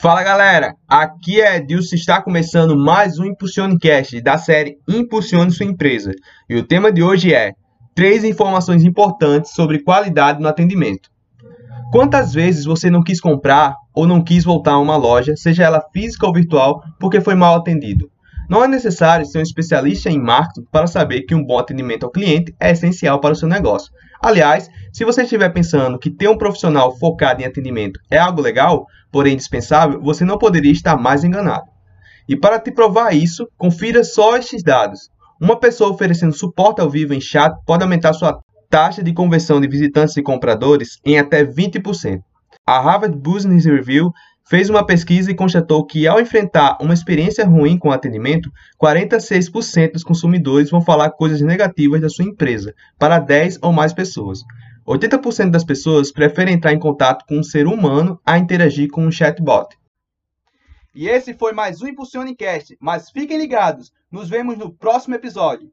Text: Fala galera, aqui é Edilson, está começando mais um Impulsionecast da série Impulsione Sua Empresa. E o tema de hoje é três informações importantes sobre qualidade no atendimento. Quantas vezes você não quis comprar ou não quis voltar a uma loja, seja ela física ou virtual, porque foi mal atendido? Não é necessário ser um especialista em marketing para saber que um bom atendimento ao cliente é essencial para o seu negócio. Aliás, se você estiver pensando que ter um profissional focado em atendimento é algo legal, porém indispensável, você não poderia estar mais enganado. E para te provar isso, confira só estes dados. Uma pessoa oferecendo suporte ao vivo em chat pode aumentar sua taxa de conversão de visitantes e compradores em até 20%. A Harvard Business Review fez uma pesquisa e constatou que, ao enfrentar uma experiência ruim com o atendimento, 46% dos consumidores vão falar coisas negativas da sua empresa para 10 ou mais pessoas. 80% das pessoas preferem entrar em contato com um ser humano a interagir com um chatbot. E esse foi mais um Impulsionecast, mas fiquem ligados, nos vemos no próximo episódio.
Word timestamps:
Fala 0.00 0.22
galera, 0.22 0.76
aqui 0.88 1.42
é 1.42 1.58
Edilson, 1.58 1.94
está 1.94 2.22
começando 2.22 2.74
mais 2.74 3.18
um 3.18 3.24
Impulsionecast 3.26 4.18
da 4.22 4.38
série 4.38 4.78
Impulsione 4.88 5.50
Sua 5.50 5.66
Empresa. 5.66 6.12
E 6.48 6.56
o 6.56 6.66
tema 6.66 6.90
de 6.90 7.02
hoje 7.02 7.34
é 7.34 7.52
três 7.94 8.24
informações 8.24 8.82
importantes 8.82 9.52
sobre 9.52 9.82
qualidade 9.82 10.40
no 10.40 10.48
atendimento. 10.48 11.10
Quantas 11.92 12.32
vezes 12.32 12.64
você 12.64 12.88
não 12.88 13.02
quis 13.02 13.20
comprar 13.20 13.76
ou 13.92 14.06
não 14.06 14.24
quis 14.24 14.42
voltar 14.42 14.72
a 14.72 14.78
uma 14.78 14.96
loja, 14.96 15.36
seja 15.36 15.64
ela 15.64 15.84
física 15.92 16.26
ou 16.26 16.32
virtual, 16.32 16.82
porque 16.98 17.20
foi 17.20 17.34
mal 17.34 17.56
atendido? 17.56 18.10
Não 18.50 18.64
é 18.64 18.66
necessário 18.66 19.24
ser 19.24 19.38
um 19.38 19.42
especialista 19.42 20.10
em 20.10 20.18
marketing 20.18 20.66
para 20.72 20.88
saber 20.88 21.22
que 21.22 21.36
um 21.36 21.44
bom 21.44 21.56
atendimento 21.56 22.02
ao 22.02 22.10
cliente 22.10 22.52
é 22.58 22.72
essencial 22.72 23.20
para 23.20 23.32
o 23.32 23.36
seu 23.36 23.48
negócio. 23.48 23.92
Aliás, 24.20 24.68
se 24.92 25.04
você 25.04 25.22
estiver 25.22 25.50
pensando 25.50 26.00
que 26.00 26.10
ter 26.10 26.28
um 26.28 26.36
profissional 26.36 26.98
focado 26.98 27.40
em 27.40 27.44
atendimento 27.44 28.00
é 28.10 28.18
algo 28.18 28.42
legal, 28.42 28.86
porém 29.12 29.34
indispensável, 29.34 30.00
você 30.02 30.24
não 30.24 30.36
poderia 30.36 30.72
estar 30.72 30.96
mais 30.96 31.22
enganado. 31.22 31.62
E 32.28 32.36
para 32.36 32.58
te 32.58 32.72
provar 32.72 33.14
isso, 33.14 33.46
confira 33.56 34.02
só 34.02 34.36
estes 34.36 34.64
dados. 34.64 35.10
Uma 35.40 35.56
pessoa 35.56 35.92
oferecendo 35.92 36.32
suporte 36.32 36.80
ao 36.80 36.90
vivo 36.90 37.14
em 37.14 37.20
chat 37.20 37.54
pode 37.64 37.84
aumentar 37.84 38.14
sua 38.14 38.36
taxa 38.68 39.00
de 39.00 39.12
conversão 39.12 39.60
de 39.60 39.68
visitantes 39.68 40.16
e 40.16 40.22
compradores 40.24 40.98
em 41.04 41.20
até 41.20 41.44
20%. 41.44 42.18
A 42.66 42.78
Harvard 42.80 43.16
Business 43.16 43.64
Review 43.64 44.12
fez 44.48 44.68
uma 44.68 44.84
pesquisa 44.84 45.30
e 45.30 45.34
constatou 45.34 45.86
que, 45.86 46.06
ao 46.06 46.20
enfrentar 46.20 46.78
uma 46.80 46.94
experiência 46.94 47.46
ruim 47.46 47.78
com 47.78 47.88
o 47.88 47.92
atendimento, 47.92 48.50
46% 48.82 49.92
dos 49.92 50.04
consumidores 50.04 50.70
vão 50.70 50.80
falar 50.80 51.10
coisas 51.10 51.40
negativas 51.40 52.00
da 52.00 52.08
sua 52.08 52.24
empresa 52.24 52.74
para 52.98 53.18
10 53.18 53.58
ou 53.62 53.72
mais 53.72 53.92
pessoas. 53.92 54.40
80% 54.86 55.50
das 55.50 55.64
pessoas 55.64 56.10
preferem 56.10 56.54
entrar 56.54 56.72
em 56.72 56.78
contato 56.78 57.24
com 57.26 57.38
um 57.38 57.42
ser 57.42 57.66
humano 57.66 58.20
a 58.26 58.38
interagir 58.38 58.88
com 58.90 59.06
um 59.06 59.10
chatbot. 59.12 59.76
E 60.92 61.08
esse 61.08 61.32
foi 61.32 61.52
mais 61.52 61.80
um 61.80 61.86
Impulsionecast, 61.86 62.76
mas 62.80 63.10
fiquem 63.10 63.38
ligados, 63.38 63.92
nos 64.10 64.28
vemos 64.28 64.58
no 64.58 64.72
próximo 64.72 65.14
episódio. 65.14 65.70